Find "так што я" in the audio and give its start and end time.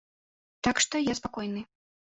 0.69-1.19